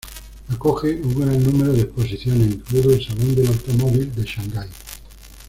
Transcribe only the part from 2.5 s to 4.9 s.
incluido el Salón del Automóvil de Shanghái.